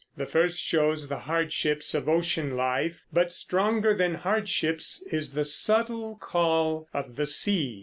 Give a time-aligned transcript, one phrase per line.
[0.17, 6.15] The first shows the hardships of ocean life; but stronger than hardships is the subtle
[6.19, 7.79] call of the sea.